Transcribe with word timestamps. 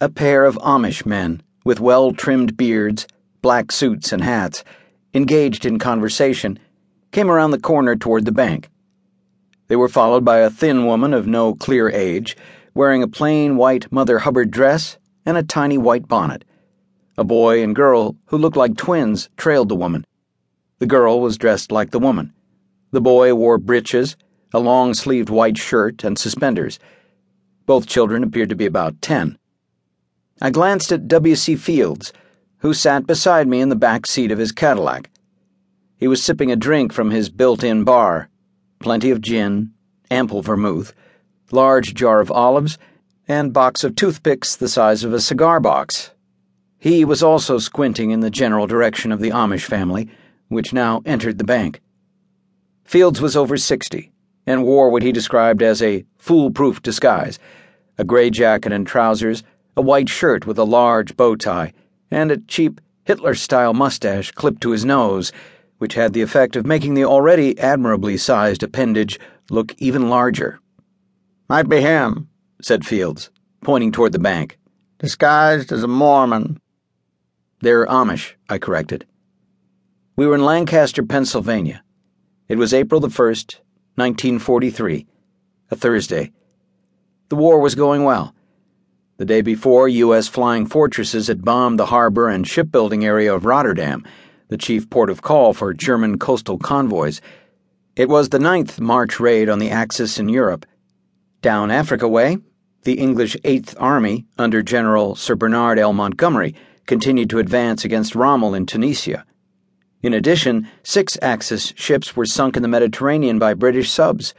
A 0.00 0.08
pair 0.08 0.44
of 0.44 0.56
Amish 0.58 1.04
men, 1.04 1.42
with 1.64 1.80
well 1.80 2.12
trimmed 2.12 2.56
beards, 2.56 3.08
black 3.42 3.72
suits, 3.72 4.12
and 4.12 4.22
hats, 4.22 4.62
engaged 5.12 5.66
in 5.66 5.80
conversation, 5.80 6.60
came 7.10 7.28
around 7.28 7.50
the 7.50 7.58
corner 7.58 7.96
toward 7.96 8.24
the 8.24 8.30
bank. 8.30 8.70
They 9.66 9.74
were 9.74 9.88
followed 9.88 10.24
by 10.24 10.38
a 10.38 10.50
thin 10.50 10.86
woman 10.86 11.12
of 11.12 11.26
no 11.26 11.52
clear 11.52 11.90
age, 11.90 12.36
wearing 12.74 13.02
a 13.02 13.08
plain 13.08 13.56
white 13.56 13.90
Mother 13.90 14.20
Hubbard 14.20 14.52
dress 14.52 14.98
and 15.26 15.36
a 15.36 15.42
tiny 15.42 15.78
white 15.78 16.06
bonnet. 16.06 16.44
A 17.16 17.24
boy 17.24 17.60
and 17.60 17.74
girl 17.74 18.14
who 18.26 18.38
looked 18.38 18.56
like 18.56 18.76
twins 18.76 19.28
trailed 19.36 19.68
the 19.68 19.74
woman. 19.74 20.06
The 20.78 20.86
girl 20.86 21.20
was 21.20 21.38
dressed 21.38 21.72
like 21.72 21.90
the 21.90 21.98
woman. 21.98 22.32
The 22.92 23.00
boy 23.00 23.34
wore 23.34 23.58
breeches, 23.58 24.16
a 24.54 24.60
long 24.60 24.94
sleeved 24.94 25.28
white 25.28 25.58
shirt, 25.58 26.04
and 26.04 26.16
suspenders. 26.16 26.78
Both 27.66 27.88
children 27.88 28.22
appeared 28.22 28.50
to 28.50 28.54
be 28.54 28.66
about 28.66 29.02
ten. 29.02 29.37
I 30.40 30.50
glanced 30.50 30.92
at 30.92 31.08
W.C. 31.08 31.56
Fields, 31.56 32.12
who 32.58 32.72
sat 32.72 33.06
beside 33.06 33.48
me 33.48 33.60
in 33.60 33.68
the 33.68 33.76
back 33.76 34.06
seat 34.06 34.30
of 34.30 34.38
his 34.38 34.52
Cadillac. 34.52 35.10
He 35.96 36.06
was 36.06 36.22
sipping 36.22 36.52
a 36.52 36.56
drink 36.56 36.92
from 36.92 37.10
his 37.10 37.28
built 37.28 37.64
in 37.64 37.84
bar 37.84 38.28
plenty 38.78 39.10
of 39.10 39.20
gin, 39.20 39.72
ample 40.10 40.42
vermouth, 40.42 40.94
large 41.50 41.94
jar 41.94 42.20
of 42.20 42.30
olives, 42.30 42.78
and 43.26 43.52
box 43.52 43.84
of 43.84 43.94
toothpicks 43.94 44.56
the 44.56 44.68
size 44.68 45.04
of 45.04 45.12
a 45.12 45.20
cigar 45.20 45.60
box. 45.60 46.12
He 46.78 47.04
was 47.04 47.22
also 47.22 47.58
squinting 47.58 48.10
in 48.10 48.20
the 48.20 48.30
general 48.30 48.66
direction 48.66 49.10
of 49.10 49.20
the 49.20 49.30
Amish 49.30 49.64
family, 49.64 50.08
which 50.48 50.72
now 50.72 51.02
entered 51.04 51.38
the 51.38 51.44
bank. 51.44 51.80
Fields 52.84 53.20
was 53.20 53.36
over 53.36 53.56
60 53.56 54.12
and 54.46 54.64
wore 54.64 54.90
what 54.90 55.02
he 55.02 55.12
described 55.12 55.62
as 55.62 55.82
a 55.82 56.04
foolproof 56.16 56.80
disguise 56.82 57.38
a 58.00 58.04
gray 58.04 58.30
jacket 58.30 58.72
and 58.72 58.86
trousers, 58.86 59.42
a 59.78 59.80
white 59.80 60.08
shirt 60.08 60.44
with 60.44 60.58
a 60.58 60.64
large 60.64 61.16
bow 61.16 61.36
tie, 61.36 61.72
and 62.10 62.32
a 62.32 62.36
cheap 62.36 62.80
Hitler 63.04 63.36
style 63.36 63.72
mustache 63.72 64.32
clipped 64.32 64.60
to 64.60 64.72
his 64.72 64.84
nose, 64.84 65.30
which 65.78 65.94
had 65.94 66.12
the 66.12 66.20
effect 66.20 66.56
of 66.56 66.66
making 66.66 66.94
the 66.94 67.04
already 67.04 67.56
admirably 67.60 68.16
sized 68.16 68.64
appendage 68.64 69.20
look 69.50 69.72
even 69.78 70.08
larger. 70.08 70.58
Might 71.48 71.68
be 71.68 71.80
him, 71.80 72.28
said 72.60 72.84
Fields, 72.84 73.30
pointing 73.62 73.92
toward 73.92 74.10
the 74.10 74.18
bank. 74.18 74.58
Disguised 74.98 75.70
as 75.70 75.84
a 75.84 75.88
Mormon. 75.88 76.60
They're 77.60 77.86
Amish, 77.86 78.32
I 78.48 78.58
corrected. 78.58 79.06
We 80.16 80.26
were 80.26 80.34
in 80.34 80.44
Lancaster, 80.44 81.04
Pennsylvania. 81.04 81.84
It 82.48 82.58
was 82.58 82.74
April 82.74 83.00
the 83.00 83.06
1st, 83.06 83.60
1943, 83.94 85.06
a 85.70 85.76
Thursday. 85.76 86.32
The 87.28 87.36
war 87.36 87.60
was 87.60 87.76
going 87.76 88.02
well. 88.02 88.34
The 89.18 89.24
day 89.24 89.42
before, 89.42 89.88
U.S. 89.88 90.28
flying 90.28 90.64
fortresses 90.64 91.26
had 91.26 91.44
bombed 91.44 91.76
the 91.76 91.86
harbor 91.86 92.28
and 92.28 92.46
shipbuilding 92.46 93.04
area 93.04 93.34
of 93.34 93.44
Rotterdam, 93.44 94.04
the 94.46 94.56
chief 94.56 94.88
port 94.88 95.10
of 95.10 95.22
call 95.22 95.52
for 95.52 95.74
German 95.74 96.20
coastal 96.20 96.56
convoys. 96.56 97.20
It 97.96 98.08
was 98.08 98.28
the 98.28 98.38
ninth 98.38 98.78
March 98.78 99.18
raid 99.18 99.48
on 99.48 99.58
the 99.58 99.70
Axis 99.70 100.20
in 100.20 100.28
Europe. 100.28 100.64
Down 101.42 101.72
Africa 101.72 102.06
way, 102.06 102.38
the 102.84 103.00
English 103.00 103.36
Eighth 103.42 103.74
Army, 103.80 104.24
under 104.38 104.62
General 104.62 105.16
Sir 105.16 105.34
Bernard 105.34 105.80
L. 105.80 105.92
Montgomery, 105.92 106.54
continued 106.86 107.28
to 107.30 107.40
advance 107.40 107.84
against 107.84 108.14
Rommel 108.14 108.54
in 108.54 108.66
Tunisia. 108.66 109.24
In 110.00 110.14
addition, 110.14 110.68
six 110.84 111.18
Axis 111.20 111.72
ships 111.74 112.14
were 112.14 112.24
sunk 112.24 112.56
in 112.56 112.62
the 112.62 112.68
Mediterranean 112.68 113.40
by 113.40 113.54
British 113.54 113.90
subs. 113.90 114.32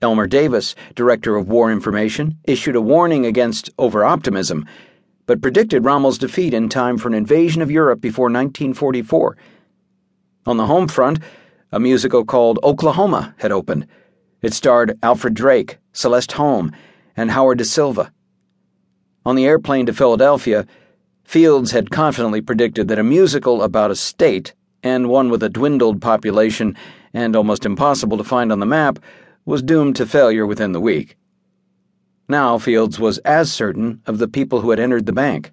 Elmer 0.00 0.26
Davis, 0.26 0.74
Director 0.94 1.36
of 1.36 1.48
War 1.48 1.72
Information, 1.72 2.38
issued 2.44 2.76
a 2.76 2.80
warning 2.80 3.26
against 3.26 3.74
overoptimism, 3.76 4.66
but 5.26 5.42
predicted 5.42 5.84
Rommel's 5.84 6.18
defeat 6.18 6.54
in 6.54 6.68
time 6.68 6.98
for 6.98 7.08
an 7.08 7.14
invasion 7.14 7.62
of 7.62 7.70
Europe 7.70 8.00
before 8.00 8.26
1944. 8.26 9.36
On 10.46 10.56
the 10.56 10.66
home 10.66 10.88
front, 10.88 11.18
a 11.72 11.80
musical 11.80 12.24
called 12.24 12.58
Oklahoma 12.62 13.34
had 13.38 13.52
opened. 13.52 13.86
It 14.40 14.54
starred 14.54 14.98
Alfred 15.02 15.34
Drake, 15.34 15.78
Celeste 15.92 16.32
Holm, 16.32 16.72
and 17.16 17.32
Howard 17.32 17.58
Da 17.58 17.64
Silva. 17.64 18.12
On 19.26 19.34
the 19.34 19.46
airplane 19.46 19.86
to 19.86 19.92
Philadelphia, 19.92 20.66
Fields 21.24 21.72
had 21.72 21.90
confidently 21.90 22.40
predicted 22.40 22.88
that 22.88 22.98
a 22.98 23.02
musical 23.02 23.62
about 23.62 23.90
a 23.90 23.96
state 23.96 24.54
and 24.82 25.10
one 25.10 25.28
with 25.28 25.42
a 25.42 25.50
dwindled 25.50 26.00
population 26.00 26.74
and 27.12 27.36
almost 27.36 27.66
impossible 27.66 28.16
to 28.16 28.24
find 28.24 28.50
on 28.50 28.60
the 28.60 28.64
map, 28.64 28.98
was 29.48 29.62
doomed 29.62 29.96
to 29.96 30.04
failure 30.04 30.46
within 30.46 30.72
the 30.72 30.80
week. 30.80 31.16
Now 32.28 32.58
Fields 32.58 33.00
was 33.00 33.16
as 33.18 33.50
certain 33.50 34.02
of 34.04 34.18
the 34.18 34.28
people 34.28 34.60
who 34.60 34.68
had 34.68 34.78
entered 34.78 35.06
the 35.06 35.12
bank. 35.12 35.52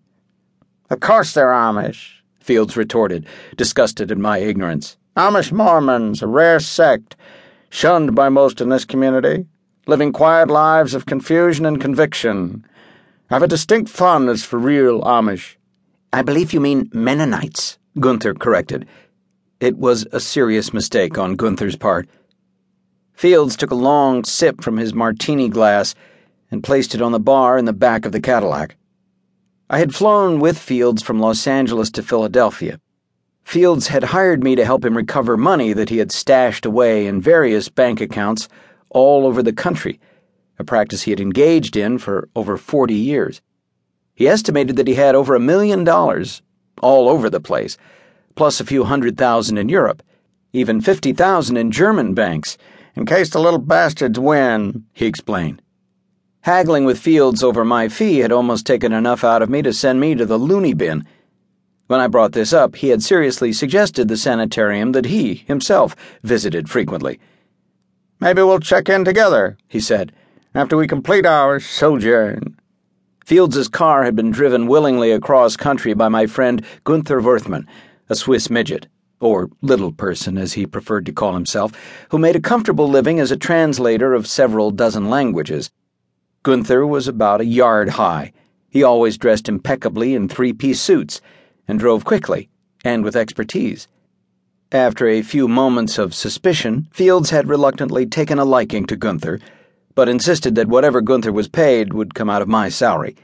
Of 0.90 1.00
course 1.00 1.34
they're 1.34 1.48
Amish, 1.48 2.16
Fields 2.42 2.76
retorted, 2.76 3.26
disgusted 3.56 4.12
at 4.12 4.18
my 4.18 4.40
ignorance. 4.40 4.98
Amish 5.16 5.54
Mormons, 5.54 6.22
a 6.22 6.28
rare 6.28 6.60
sect, 6.60 7.16
shunned 7.70 8.14
by 8.14 8.28
most 8.28 8.60
in 8.60 8.68
this 8.68 8.84
community, 8.84 9.46
living 9.88 10.12
quiet 10.12 10.50
lives 10.50 10.94
of 10.94 11.06
confusion 11.06 11.66
and 11.66 11.80
conviction. 11.80 12.66
I 13.30 13.36
have 13.36 13.44
a 13.44 13.48
distinct 13.48 13.90
fondness 13.90 14.44
for 14.44 14.60
real 14.60 15.04
Amish. 15.04 15.56
I 16.12 16.22
believe 16.22 16.52
you 16.52 16.60
mean 16.60 16.90
Mennonites, 16.92 17.78
Gunther 17.98 18.34
corrected. 18.34 18.86
It 19.62 19.78
was 19.78 20.06
a 20.12 20.20
serious 20.20 20.74
mistake 20.74 21.18
on 21.18 21.38
Gunther's 21.38 21.78
part. 21.78 22.10
Fields 23.16 23.56
took 23.56 23.72
a 23.72 23.76
long 23.76 24.24
sip 24.24 24.62
from 24.62 24.78
his 24.78 24.94
martini 24.94 25.48
glass 25.48 25.96
and 26.52 26.64
placed 26.64 26.94
it 26.94 27.02
on 27.02 27.12
the 27.12 27.20
bar 27.20 27.58
in 27.58 27.66
the 27.66 27.74
back 27.74 28.06
of 28.06 28.12
the 28.12 28.20
Cadillac. 28.20 28.76
I 29.70 29.80
had 29.80 29.96
flown 29.96 30.40
with 30.40 30.58
Fields 30.58 31.02
from 31.02 31.20
Los 31.20 31.48
Angeles 31.48 31.90
to 31.92 32.04
Philadelphia. 32.04 32.80
Fields 33.44 33.88
had 33.88 34.04
hired 34.06 34.44
me 34.44 34.56
to 34.56 34.66
help 34.66 34.84
him 34.84 34.98
recover 34.98 35.38
money 35.38 35.72
that 35.72 35.90
he 35.90 35.98
had 35.98 36.12
stashed 36.12 36.66
away 36.66 37.08
in 37.08 37.22
various 37.22 37.70
bank 37.70 38.02
accounts 38.02 38.50
all 38.90 39.26
over 39.26 39.42
the 39.42 39.54
country, 39.54 40.00
a 40.60 40.64
practice 40.64 41.04
he 41.04 41.12
had 41.12 41.20
engaged 41.20 41.78
in 41.78 41.98
for 41.98 42.28
over 42.36 42.58
40 42.58 42.94
years. 42.94 43.42
He 44.14 44.28
estimated 44.28 44.76
that 44.76 44.88
he 44.88 44.96
had 44.96 45.16
over 45.16 45.36
a 45.36 45.40
million 45.40 45.84
dollars 45.84 46.42
all 46.82 47.08
over 47.08 47.30
the 47.30 47.40
place 47.40 47.78
plus 48.36 48.60
a 48.60 48.66
few 48.66 48.84
hundred 48.84 49.18
thousand 49.18 49.58
in 49.58 49.70
Europe, 49.70 50.04
even 50.54 50.82
50,000 50.82 51.58
in 51.58 51.72
German 51.72 52.14
banks, 52.14 52.58
in 52.96 53.06
case 53.06 53.30
the 53.30 53.40
little 53.40 53.60
bastards 53.60 54.20
win, 54.20 54.86
he 54.94 55.06
explained. 55.06 55.62
Haggling 56.42 56.86
with 56.86 57.00
Fields 57.00 57.44
over 57.44 57.66
my 57.66 57.90
fee 57.90 58.20
had 58.20 58.32
almost 58.32 58.66
taken 58.66 58.94
enough 58.94 59.24
out 59.24 59.42
of 59.42 59.50
me 59.50 59.62
to 59.64 59.74
send 59.74 60.00
me 60.00 60.16
to 60.16 60.26
the 60.26 60.38
loony 60.38 60.74
bin. 60.74 61.06
When 61.88 62.00
I 62.00 62.08
brought 62.08 62.32
this 62.32 62.54
up, 62.54 62.76
he 62.76 62.90
had 62.90 63.04
seriously 63.04 63.52
suggested 63.52 64.08
the 64.08 64.18
sanitarium 64.18 64.92
that 64.94 65.06
he, 65.06 65.36
himself, 65.48 65.96
visited 66.24 66.70
frequently. 66.70 67.20
Maybe 68.20 68.42
we'll 68.42 68.60
check 68.60 68.90
in 68.90 69.06
together, 69.06 69.58
he 69.68 69.80
said, 69.80 70.12
after 70.54 70.78
we 70.78 70.88
complete 70.88 71.26
our 71.26 71.60
sojourn. 71.60 72.58
Fields's 73.26 73.68
car 73.68 74.04
had 74.04 74.16
been 74.16 74.32
driven 74.32 74.68
willingly 74.68 75.12
across 75.12 75.58
country 75.58 75.94
by 75.96 76.10
my 76.10 76.28
friend 76.28 76.64
Gunther 76.84 77.22
Wherthman, 77.22 77.68
a 78.08 78.16
Swiss 78.16 78.50
midget, 78.50 78.88
or 79.20 79.50
little 79.62 79.92
person 79.92 80.38
as 80.38 80.54
he 80.54 80.66
preferred 80.66 81.06
to 81.06 81.14
call 81.14 81.34
himself, 81.34 81.72
who 82.10 82.18
made 82.18 82.36
a 82.36 82.42
comfortable 82.42 82.88
living 82.88 83.20
as 83.20 83.32
a 83.32 83.38
translator 83.38 84.14
of 84.14 84.28
several 84.28 84.72
dozen 84.72 85.10
languages. 85.10 85.72
Gunther 86.44 86.86
was 86.86 87.08
about 87.08 87.42
a 87.42 87.46
yard 87.46 87.90
high. 87.90 88.32
He 88.70 88.84
always 88.84 89.18
dressed 89.18 89.50
impeccably 89.50 90.14
in 90.14 90.28
three 90.28 90.54
piece 90.54 90.82
suits 90.82 91.22
and 91.68 91.80
drove 91.80 92.06
quickly 92.06 92.50
and 92.84 93.04
with 93.04 93.16
expertise. 93.16 93.88
After 94.72 95.08
a 95.08 95.22
few 95.22 95.48
moments 95.48 95.98
of 95.98 96.14
suspicion, 96.14 96.88
Fields 96.92 97.30
had 97.30 97.48
reluctantly 97.48 98.06
taken 98.06 98.40
a 98.40 98.46
liking 98.46 98.86
to 98.88 98.96
Gunther, 98.96 99.40
but 99.96 100.10
insisted 100.10 100.56
that 100.56 100.68
whatever 100.68 101.02
Gunther 101.02 101.32
was 101.32 101.48
paid 101.48 101.94
would 101.94 102.14
come 102.14 102.30
out 102.30 102.42
of 102.42 102.48
my 102.48 102.70
salary. 102.70 103.16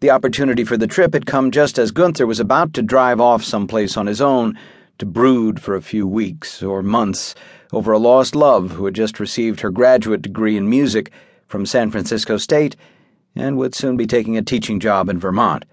The 0.00 0.10
opportunity 0.10 0.64
for 0.64 0.76
the 0.76 0.88
trip 0.88 1.14
had 1.14 1.26
come 1.26 1.52
just 1.52 1.78
as 1.78 1.92
Gunther 1.92 2.26
was 2.26 2.40
about 2.40 2.74
to 2.74 2.82
drive 2.82 3.20
off 3.20 3.44
someplace 3.44 3.96
on 3.96 4.08
his 4.08 4.20
own 4.20 4.58
to 4.98 5.06
brood 5.06 5.60
for 5.60 5.74
a 5.74 5.82
few 5.82 6.06
weeks 6.06 6.62
or 6.62 6.82
months 6.82 7.34
over 7.72 7.92
a 7.92 7.98
lost 7.98 8.34
love 8.34 8.72
who 8.72 8.84
had 8.84 8.94
just 8.94 9.18
received 9.18 9.60
her 9.60 9.70
graduate 9.70 10.22
degree 10.22 10.56
in 10.56 10.68
music 10.68 11.10
from 11.46 11.66
San 11.66 11.90
Francisco 11.90 12.36
State 12.36 12.76
and 13.34 13.56
would 13.56 13.74
soon 13.74 13.96
be 13.96 14.06
taking 14.06 14.36
a 14.36 14.42
teaching 14.42 14.78
job 14.78 15.08
in 15.08 15.18
Vermont. 15.18 15.64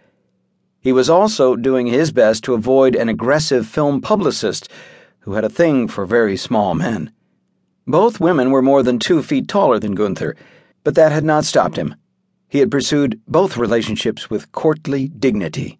He 0.81 0.93
was 0.93 1.09
also 1.09 1.55
doing 1.55 1.87
his 1.87 2.11
best 2.11 2.43
to 2.45 2.53
avoid 2.53 2.95
an 2.95 3.09
aggressive 3.09 3.67
film 3.67 4.01
publicist 4.01 4.69
who 5.21 5.33
had 5.33 5.43
a 5.43 5.49
thing 5.49 5.87
for 5.87 6.05
very 6.05 6.37
small 6.37 6.73
men. 6.73 7.11
Both 7.85 8.19
women 8.19 8.51
were 8.51 8.61
more 8.61 8.83
than 8.83 8.99
two 8.99 9.21
feet 9.21 9.47
taller 9.47 9.79
than 9.79 9.95
Gunther, 9.95 10.35
but 10.83 10.95
that 10.95 11.11
had 11.11 11.25
not 11.25 11.43
stopped 11.43 11.75
him. 11.75 11.95
He 12.47 12.59
had 12.59 12.71
pursued 12.71 13.19
both 13.27 13.57
relationships 13.57 14.29
with 14.29 14.51
courtly 14.51 15.09
dignity. 15.09 15.79